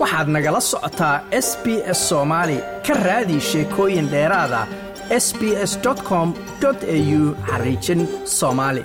waxaad 0.00 0.28
nagala 0.34 0.60
socotaa 0.70 1.16
s 1.46 1.48
b 1.64 1.66
s 1.98 2.00
soomaali 2.10 2.58
ka 2.86 2.94
raadi 3.06 3.36
sheekooyin 3.50 4.08
dheeraada 4.12 4.60
s 5.24 5.26
b 5.38 5.40
s 5.70 5.72
com 6.08 6.28
au 6.64 7.20
xariijin 7.50 8.02
soomaali 8.38 8.84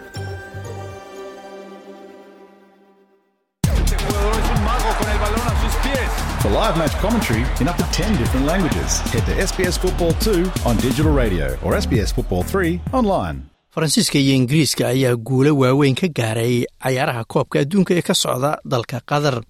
For 6.41 6.51
live 6.51 6.77
match 6.77 6.95
commentary 7.05 7.43
in 7.61 7.67
up 7.67 7.77
to 7.77 7.85
10 7.91 8.17
different 8.17 8.45
languages, 8.45 8.99
head 9.13 9.25
to 9.25 9.33
SBS 9.49 9.75
Football 9.83 10.13
2 10.13 10.51
on 10.69 10.77
digital 10.77 11.11
radio 11.11 11.57
or 11.63 11.71
SBS 11.85 12.13
Football 12.13 12.43
3 12.43 12.79
online. 12.93 13.54
Faransiiska 13.75 14.17
iyo 14.19 14.33
ingiriiska 14.35 14.87
ayaa 14.87 15.15
guulo 15.15 15.51
waaweyn 15.57 15.95
ka 15.95 16.07
gaaray 16.07 16.63
cayaaraha 16.83 17.23
koobka 17.23 17.59
adduunka 17.59 17.93
ee 17.93 18.01
ka 18.01 18.13
socda 18.13 18.51
dalka 18.65 18.99
qatar 19.09 19.43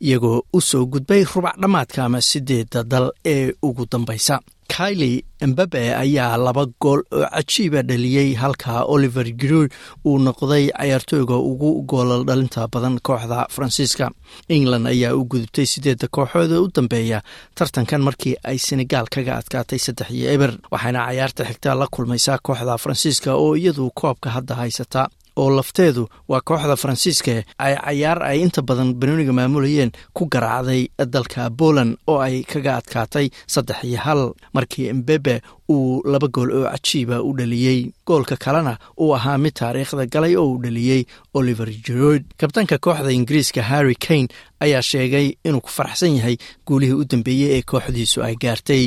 iyagoo 0.00 0.42
u 0.52 0.60
soo 0.60 0.86
gudbay 0.86 1.24
rubac 1.34 1.56
dhammaadka 1.62 2.04
ama 2.04 2.20
sideedda 2.20 2.82
dal 2.84 3.10
ee 3.24 3.52
ugu 3.62 3.86
dambaysa 3.92 4.40
kaili 4.68 5.24
mbabe 5.46 5.94
ayaa 5.94 6.36
laba 6.36 6.66
gool 6.80 7.02
oo 7.12 7.26
cajiiba 7.34 7.82
dhaliyey 7.82 8.34
halka 8.34 8.82
oliver 8.94 9.26
giroud 9.40 9.70
uu 10.06 10.18
noqday 10.18 10.68
cayaartooyga 10.78 11.36
ugu 11.36 11.82
goolal 11.90 12.24
dhalinta 12.24 12.68
badan 12.68 12.98
kooxda 13.02 13.46
faransiiska. 13.54 14.10
England 14.48 14.86
ayaa 14.86 15.14
u 15.14 15.24
gudubtay 15.24 15.66
sideedda 15.66 16.08
kooxood 16.10 16.52
ee 16.52 16.58
u 16.64 16.68
dambeeya 16.76 17.20
tartankan 17.54 18.02
markii 18.02 18.34
ay 18.44 18.58
senegaal 18.58 19.06
kaga 19.14 19.36
adkaatay 19.40 19.78
saddex 19.78 20.10
iyo 20.10 20.30
eber 20.34 20.52
waxaana 20.72 21.06
cayaarta 21.06 21.44
xigta 21.44 21.74
la 21.74 21.86
kulmaysaa 21.94 22.38
kooxda 22.42 22.78
faransiiska 22.78 23.34
oo 23.34 23.54
iyadu 23.56 23.90
koobka 24.00 24.30
hadda 24.30 24.54
haysata 24.54 25.08
oo 25.36 25.50
lafteedu 25.56 26.08
waa 26.28 26.40
kooxda 26.40 26.76
faransiiska 26.76 27.32
ay 27.58 27.74
cayaar 27.84 28.22
ay 28.22 28.38
inta 28.44 28.62
badan 28.62 28.94
banooniga 29.00 29.32
maamulayeen 29.32 29.90
ku 30.16 30.26
garaacday 30.34 30.82
dalka 31.14 31.50
poland 31.50 31.96
oo 32.06 32.18
ay 32.26 32.42
kaga 32.52 32.76
adkaatay 32.80 33.26
saddex 33.46 33.78
iyo 33.84 33.98
hal 34.06 34.22
markii 34.54 34.92
mbebe 34.92 35.42
uu 35.70 36.02
laba 36.12 36.28
gool 36.28 36.50
oo 36.58 36.64
cajiiba 36.72 37.22
u 37.22 37.32
dhaliyey 37.38 37.80
goolka 38.06 38.36
kalena 38.44 38.74
uu 39.02 39.12
ahaa 39.18 39.38
mid 39.38 39.54
taariikhda 39.60 40.06
galay 40.14 40.36
oo 40.36 40.46
uu 40.52 40.58
dhaliyey 40.64 41.02
oliver 41.34 41.68
jeroid 41.86 42.24
kabtanka 42.40 42.78
kooxda 42.78 43.10
ingiriiska 43.18 43.62
harry 43.70 43.94
kane 44.06 44.28
ayaa 44.64 44.82
sheegay 44.90 45.26
inuu 45.44 45.60
ku 45.66 45.70
faraxsan 45.76 46.16
yahay 46.18 46.36
guulihii 46.66 46.98
u 47.00 47.04
dambeeyey 47.10 47.50
ee 47.58 47.62
kooxdiisu 47.72 48.22
ay 48.26 48.34
gaartay. 48.44 48.84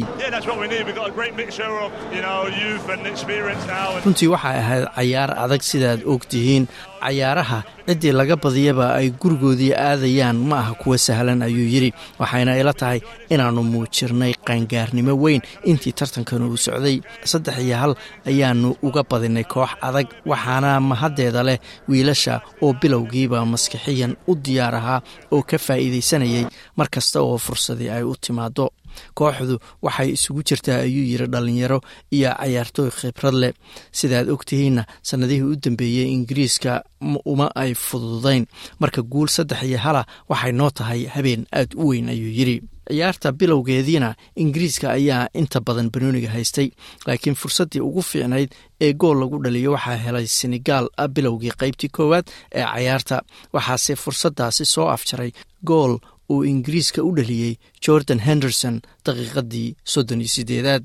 Runtii 4.06 4.28
waxay 4.34 4.58
ahayd 4.62 4.86
cayaar 4.95 5.32
adag 5.44 5.62
sidaad 5.62 6.02
og 6.06 6.22
tihiin 6.32 6.66
cayaaraha 7.03 7.59
ciddii 7.88 8.12
laga 8.20 8.36
badiyaba 8.44 8.86
ay 9.00 9.08
gurigoodii 9.22 9.73
aadayaan 9.73 10.38
ma 10.50 10.56
aha 10.62 10.73
kuwa 10.81 10.98
sahlan 10.98 11.42
ayuu 11.48 11.67
yidhi. 11.73 11.94
Waxayna 12.20 12.58
ila 12.62 12.73
tahay 12.73 13.00
inaannu 13.34 13.64
muujirnay 13.64 14.34
qaangaarnimo 14.48 15.14
weyn. 15.23 15.42
Intii 15.70 15.94
tartankan 16.00 16.42
uu 16.48 16.58
socday 16.58 16.98
saddex 17.31 17.58
iyo 17.66 17.78
hal 17.81 17.94
ayaannu 18.30 18.70
uga 18.88 19.04
badinay 19.09 19.44
koox 19.54 19.70
adag 19.88 20.08
waxaana 20.26 20.80
mahaddeeda 20.89 21.44
leh 21.48 21.58
wiilasha 21.89 22.42
oo 22.62 22.73
bilowgiiba 22.81 23.45
maskixiyan 23.45 24.14
u 24.28 24.36
diyaar 24.36 24.76
ahaa 24.76 25.02
oo 25.32 25.42
ka 25.50 25.58
faa'iidaysanayay. 25.58 26.45
Mar 26.78 26.88
kasta 26.89 27.22
oo 27.22 27.38
fursadii 27.38 27.89
ay 27.89 28.04
u 28.04 28.16
timaado 28.16 28.66
kooxdu 29.14 29.56
waxay 29.82 30.10
isugu 30.18 30.42
jirtaa 30.48 30.80
ayuu 30.88 31.06
yidhi 31.12 31.28
dhallinyaro 31.34 31.80
iyo 32.12 32.32
cayaartooy 32.40 32.90
khibrad 32.98 33.34
leh. 33.42 33.54
Sidaad 33.92 34.30
ogtihiinna 34.30 34.84
sannadihii 35.10 35.50
u 35.52 35.56
dambeeyey 35.66 36.08
ingiriiska 36.16 36.84
uma 37.26 37.48
ay 37.56 37.74
fududayn. 37.74 38.46
Marka 38.80 39.02
guul 39.02 39.28
saddex 39.28 39.64
iyo 39.64 39.78
hala 39.78 40.06
waxay 40.30 40.52
noo 40.52 40.70
tahay 40.70 41.06
habeen 41.06 41.46
aad 41.52 41.74
u 41.76 41.88
weyn 41.90 42.10
ayuu 42.10 42.32
yidhi. 42.40 42.58
Ciyaarta 42.88 43.32
bilowgeediina 43.32 44.16
ingiriiska 44.36 44.88
ayaa 44.98 45.28
inta 45.34 45.60
badan 45.60 45.90
banooniga 45.92 46.30
haystay 46.32 46.70
laakiin 47.08 47.36
fursaddii 47.36 47.82
ugu 47.84 48.02
fiicnayd 48.02 48.56
ee 48.82 48.94
gool 48.94 49.20
lagu 49.20 49.38
dhaliyo 49.44 49.72
waxaa 49.76 49.98
helay 50.06 50.28
senegaal 50.28 50.88
bilowgii 51.16 51.52
qaybtii 51.61 51.90
koowaad 51.98 52.26
ee 52.56 52.64
cayaarta. 52.73 53.22
Waxaase 53.54 53.95
fursaddaasi 53.95 54.66
soo 54.66 54.88
afjaray 54.95 55.32
gool 55.67 55.98
uu 56.33 56.43
ingiriiska 56.52 57.04
u 57.08 57.11
dhaliyey 57.17 57.54
jordan 57.86 58.20
henderson 58.27 58.76
daqiiqadii 59.05 59.76
soddon 59.93 60.21
iyo 60.21 60.32
sideedaad 60.36 60.83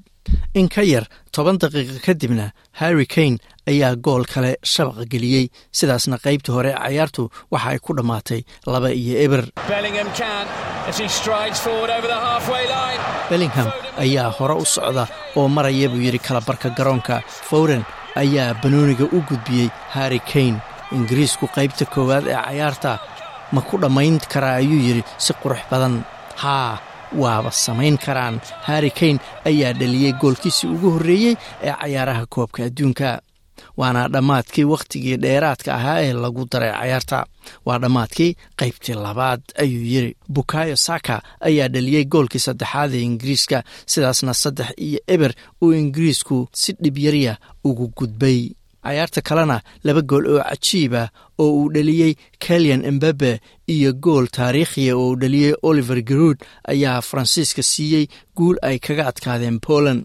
in 0.54 0.69
ka 0.75 0.82
yar 0.92 1.04
toban 1.34 1.58
daqiiqo 1.62 1.98
kadibna 2.06 2.47
harry 2.80 3.06
kane 3.14 3.38
ayaa 3.70 3.94
gool 4.04 4.25
kale 4.34 4.52
shabaqa 4.72 5.04
geliyey 5.12 5.47
sidaasna 5.78 6.16
qaybtii 6.26 6.54
hore 6.56 6.72
cayaartu 6.82 7.22
waxa 7.52 7.69
ay 7.72 7.78
ku 7.84 7.92
dhammaatay 7.98 8.41
laba 8.72 8.88
iyo 9.00 9.14
eber. 9.26 9.42
Bellingham 13.31 13.69
ayaa 14.04 14.31
hore 14.38 14.54
u 14.62 14.64
socda 14.64 15.04
oo 15.36 15.48
maraya 15.48 15.88
buu 15.88 16.00
yidhi 16.06 16.19
kalabarka 16.19 16.69
garoonka. 16.76 17.22
Fowren 17.48 17.84
ayaa 18.16 18.54
banooniga 18.62 19.04
u 19.16 19.19
gudbiyey 19.28 19.69
harry 19.94 20.20
kane. 20.32 20.58
Ingiriisku 20.97 21.47
qaybta 21.56 21.84
koowaad 21.94 22.26
ee 22.28 22.36
cayaarta 22.47 22.98
ma 23.52 23.60
ku 23.60 23.78
dhammayn 23.78 24.18
karaa 24.32 24.54
ayuu 24.62 24.80
yidhi 24.86 25.02
si 25.18 25.32
qurux 25.42 25.60
badan. 25.70 26.02
Haa 26.42 26.78
waaba 27.22 27.50
samayn 27.52 27.98
karaan. 27.98 28.40
Harry 28.66 28.90
kane 28.90 29.18
ayaa 29.44 29.72
dhaliyey 29.72 30.12
goolkiisii 30.20 30.68
ugu 30.74 30.90
horreeyey 30.90 31.36
ee 31.62 31.72
cayaaraha 31.80 32.26
koobka 32.26 32.64
adduunka. 32.64 33.20
Waana 33.76 34.08
dhammaadkii 34.08 34.64
wakhtigii 34.64 35.16
dheeraadka 35.16 35.74
ahaa 35.74 36.00
ee 36.02 36.12
lagu 36.12 36.46
daray 36.52 36.72
cayaarta. 36.72 37.26
Waa 37.66 37.78
dhammaadkii 37.78 38.36
qaybtii 38.58 38.94
labaad 38.94 39.40
ayuu 39.62 39.84
yidhi. 39.92 40.16
Bukayo 40.28 40.76
saka 40.76 41.22
ayaa 41.40 41.69
dhaliyey 41.69 42.04
goolkii 42.04 42.38
saddexaad 42.46 42.94
ee 42.94 43.02
ingiriiska 43.02 43.62
sidaasna 43.86 44.34
saddex 44.34 44.70
iyo 44.76 45.00
eber 45.06 45.32
uu 45.62 45.72
ingiriisku 45.72 46.48
si 46.52 46.72
dhibyariya 46.82 47.36
ugu 47.64 47.92
gudbay 47.96 48.50
cayaarta 48.84 49.20
kalena 49.28 49.56
laba 49.84 50.03
gool 50.10 50.26
oo 50.32 50.43
cajiiba 50.50 51.03
oo 51.38 51.50
uu 51.59 51.69
dhaliyey 51.75 52.15
kelian 52.44 52.84
embabe 52.91 53.41
iyo 53.75 53.93
gool 54.04 54.26
taariikhiya 54.37 54.97
oo 54.97 55.09
uu 55.10 55.16
dhaliyey 55.20 55.54
oliver 55.62 56.03
garoud 56.03 56.38
ayaa 56.72 57.00
faransiiska 57.09 57.62
siiyey 57.62 58.06
guul 58.37 58.56
ay 58.62 58.78
kaga 58.78 59.06
adkaadeen 59.10 59.60
poland. 59.66 60.03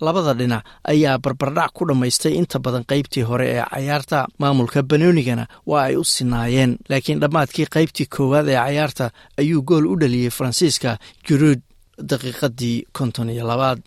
Labada 0.00 0.34
dhinac 0.38 0.62
ayaa 0.92 1.18
barbardhac 1.18 1.72
ku 1.74 1.82
dhammaystay 1.88 2.34
inta 2.38 2.58
badan 2.64 2.84
qaybtii 2.90 3.22
hore 3.26 3.46
ee 3.54 3.64
cayaarta 3.72 4.18
maamulka 4.38 4.82
banoonigana 4.90 5.44
waa 5.66 5.82
ay 5.88 5.96
u 5.96 6.04
sinaayeen 6.04 6.72
laakiin 6.90 7.20
dhammaadkii 7.22 7.66
qaybtii 7.74 8.06
koowaad 8.14 8.48
ee 8.48 8.54
cayaarta 8.64 9.10
ayuu 9.40 9.62
gool 9.68 9.86
u 9.92 9.96
dhaliyey 10.00 10.30
faransiiska 10.30 10.90
garoud 11.28 11.60
daqiiqadii 12.10 12.76
konton 12.98 13.30
iyo 13.30 13.44
labaad 13.50 13.78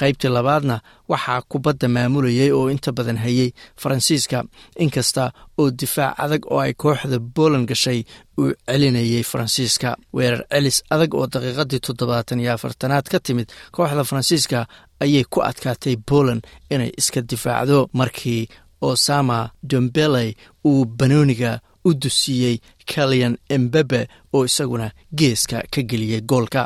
qaybtii 0.00 0.30
labaadna 0.36 0.80
waxaa 1.08 1.42
kubadda 1.48 1.88
maamulayay 1.88 2.50
oo 2.52 2.70
inta 2.70 2.92
badan 2.92 3.16
hayey 3.24 3.50
faransiiska 3.82 4.44
inkasta 4.78 5.32
oo 5.58 5.70
difaac 5.70 6.14
adag 6.24 6.42
oo 6.52 6.60
ay 6.60 6.72
kooxda 6.74 7.18
boland 7.18 7.68
gashay 7.68 8.04
uu 8.38 8.52
celinayay 8.66 9.22
faransiiska. 9.22 9.96
Weerar 10.16 10.42
celis 10.50 10.82
adag 10.90 11.14
oo 11.14 11.26
daqiiqadii 11.32 11.80
toddobaatan 11.86 12.40
iyo 12.40 12.52
afartanaad 12.54 13.06
ka 13.12 13.18
timid 13.20 13.48
kooxda 13.72 14.04
faransiiska 14.04 14.66
ayay 15.00 15.24
ku 15.30 15.40
adkaatay 15.50 15.96
boland 16.10 16.42
inay 16.70 16.90
iska 16.98 17.20
difaacdo 17.30 17.88
markii 17.92 18.48
osama 18.80 19.50
dombeley 19.70 20.34
uu 20.64 20.84
banooniga 20.84 21.60
u 21.84 21.94
dusiiyey 22.02 22.56
kalian 22.94 23.36
embebe 23.54 24.00
oo 24.32 24.44
isaguna 24.44 24.90
geeska 25.18 25.62
ka 25.72 25.80
geliyey 25.82 26.20
goolka 26.20 26.62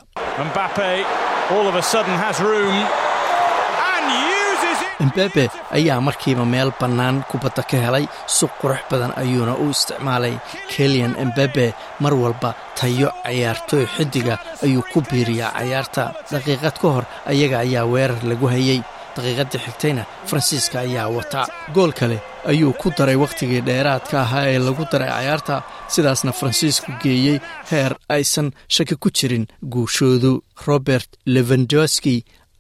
embebe 5.04 5.44
ayaa 5.76 6.00
markiiba 6.00 6.44
meel 6.52 6.70
bannaan 6.80 7.16
kubadda 7.30 7.62
ka 7.70 7.76
helay. 7.84 8.04
Si 8.26 8.46
qurux 8.60 8.80
badan 8.90 9.12
ayuuna 9.22 9.54
u 9.62 9.70
isticmaalay. 9.74 10.34
Kelian 10.72 11.14
embebe 11.24 11.66
mar 12.02 12.14
walba 12.22 12.50
tayo 12.78 13.08
cayaartooy 13.24 13.84
xidiga 13.96 14.34
ayuu 14.64 14.82
ku 14.92 14.98
biiriyaa 15.08 15.52
cayaarta. 15.58 16.04
Daqiiqad 16.32 16.76
ka 16.82 16.88
hor 16.94 17.04
ayaga 17.32 17.56
ayaa 17.66 17.84
weerar 17.92 18.20
lagu 18.30 18.46
hayey 18.54 18.80
daqiiqadii 19.16 19.60
xigtayna 19.66 20.02
faransiiska 20.28 20.76
ayaa 20.86 21.08
wata 21.16 21.42
gool 21.74 21.92
kale 21.98 22.18
ayuu 22.50 22.72
ku 22.80 22.88
daray 22.98 23.16
wakhtigii 23.24 23.60
dheeraadka 23.68 24.16
ahaa 24.24 24.46
ee 24.52 24.58
lagu 24.66 24.84
daray 24.92 25.10
cayaarta 25.16 25.54
sidaasna 25.94 26.32
faransiisku 26.38 26.90
geeyey 27.02 27.38
heer 27.70 27.92
aysan 28.16 28.48
shaki 28.74 28.94
ku 29.02 29.08
jirin. 29.16 29.46
Guushoodu 29.72 30.32
robert 30.66 31.10
levendoski 31.34 32.16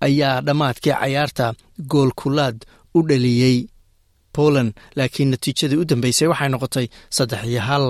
ayaa 0.06 0.40
dhammaadkii 0.46 0.94
cayaarta 1.00 1.46
goolkulaad 1.92 2.58
u 2.96 3.00
dhaliyey 3.08 3.58
poland 4.36 4.72
laakiin 4.96 5.30
natiijadii 5.30 5.76
u 5.82 5.88
dambeysay 5.90 6.28
waxay 6.32 6.48
noqotay 6.48 6.86
saddex 7.16 7.42
iyo 7.50 7.60
hal. 7.68 7.86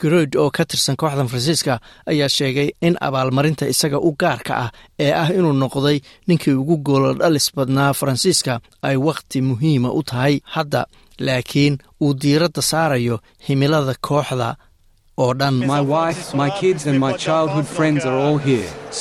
Garood 0.00 0.36
oo 0.42 0.50
ka 0.56 0.62
tirsan 0.64 0.96
kooxdan 1.00 1.28
faransiiska 1.32 1.74
ayaa 2.10 2.28
sheegay 2.36 2.68
in 2.86 2.94
abaalmarinta 3.06 3.66
isaga 3.72 3.98
u 4.08 4.10
gaarka 4.20 4.52
ah 4.64 4.70
ee 5.04 5.12
ah 5.22 5.28
inuu 5.38 5.52
noqday 5.62 5.98
ninkii 6.28 6.54
ugu 6.62 6.76
goolo 6.86 7.10
dhalis 7.20 7.46
badnaa 7.56 7.92
faransiiska 8.00 8.60
ay 8.88 8.96
wakhti 9.06 9.38
muhiima 9.48 9.90
u 9.98 10.02
tahay 10.08 10.34
hadda 10.54 10.86
laakiin 11.18 11.78
uu 12.04 12.14
diiradda 12.22 12.62
saarayo 12.62 13.16
himilada 13.48 13.94
kooxda 14.08 14.48
oo 15.22 15.32
dhan 15.40 15.54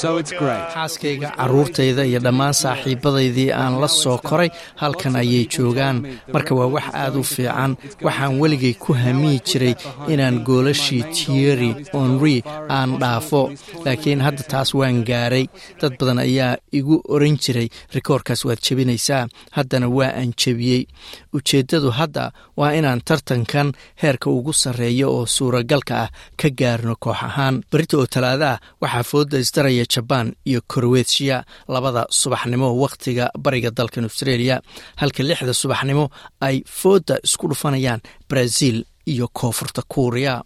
Xaaskayga 0.01 1.29
carruurtayda 1.37 2.03
iyo 2.09 2.19
dhammaan 2.25 2.53
saaxiibadaydii 2.53 3.51
aan 3.53 3.75
la 3.81 3.87
soo 3.87 4.17
koray 4.17 4.49
halkan 4.81 5.15
ayay 5.15 5.45
joogaan. 5.53 5.97
Marka 6.33 6.55
waa 6.55 6.67
wax 6.75 6.87
aad 6.93 7.15
u 7.15 7.23
fiican 7.23 7.77
waxaan 8.05 8.39
weligay 8.41 8.73
ku 8.73 8.93
hamiyi 8.93 9.39
jiray 9.47 9.75
inaan 10.13 10.41
goolashii 10.47 11.03
tiyeri 11.13 11.69
onri 11.93 12.41
aan 12.77 12.97
dhaafo. 13.01 13.41
Laakiin 13.85 14.21
hadda 14.25 14.43
taas 14.51 14.73
waan 14.73 15.03
gaaray. 15.09 15.45
Dad 15.81 15.93
badan 15.99 16.19
ayaa 16.25 16.57
igu 16.71 16.95
oran 17.13 17.37
jiray 17.43 17.67
rikoorkaas 17.93 18.45
waad 18.45 18.59
jebinaysaa. 18.65 19.27
Haddana 19.51 19.87
waa 19.97 20.09
aan 20.19 20.33
jebiyey. 20.41 20.87
Ujeeddadu 21.33 21.89
hadda 21.99 22.31
waa 22.57 22.71
inaan 22.73 23.01
tartankan 23.05 23.73
heerka 24.01 24.29
ugu 24.29 24.53
sarreeya 24.53 25.07
oo 25.07 25.25
suuragalka 25.25 25.95
ah 26.03 26.09
ka 26.39 26.49
gaarno 26.49 26.95
koox 26.99 27.17
ahaan. 27.27 27.61
Berita 27.71 27.97
oo 27.97 28.05
talaada 28.13 28.49
ah 28.53 28.59
waxaa 28.81 29.03
fooda 29.03 29.37
isdaraya 29.39 29.82
jabaan 29.85 30.33
iyo 30.45 30.61
korowetiya 30.67 31.43
labada 31.67 32.05
subaxnimo 32.09 32.67
wakhtiga 32.83 33.29
bariga 33.39 33.71
dalkan 33.71 34.03
australia. 34.03 34.61
Halka 34.95 35.23
lixda 35.23 35.53
subaxnimo 35.53 36.09
ay 36.41 36.63
fooda 36.79 37.15
isku 37.23 37.47
dhufanayaan 37.49 38.01
brazil 38.29 38.83
iyo 39.05 39.27
koonfurta 39.33 39.81
kuuriya 39.87 40.43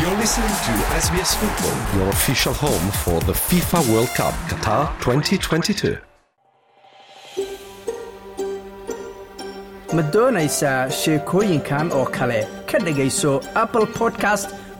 You're 0.00 0.18
listening 0.20 0.56
to 0.66 0.72
SBS 1.04 1.30
Football, 1.40 1.76
your 1.96 2.08
official 2.08 2.54
home 2.54 2.86
for 3.04 3.20
the 3.28 3.34
FIFA 3.48 3.80
World 3.92 4.10
Cup 4.16 4.34
Qatar 4.50 4.88
2022. 5.04 5.98
ma 9.96 10.02
doonaysaa 10.12 10.90
sheekooyinkan 11.00 11.92
oo 11.92 12.04
kale? 12.16 12.40
Ka 12.70 12.78
dhegayso 12.84 13.32
apple 13.62 13.86
podcast 13.98 14.48